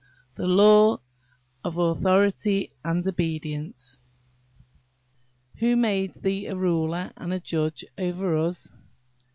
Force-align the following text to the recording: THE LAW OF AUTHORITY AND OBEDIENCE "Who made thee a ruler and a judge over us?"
THE 0.33 0.47
LAW 0.47 0.97
OF 1.63 1.77
AUTHORITY 1.77 2.71
AND 2.83 3.05
OBEDIENCE 3.07 3.99
"Who 5.57 5.75
made 5.75 6.13
thee 6.15 6.47
a 6.47 6.55
ruler 6.55 7.13
and 7.17 7.31
a 7.31 7.39
judge 7.39 7.85
over 7.99 8.35
us?" 8.35 8.71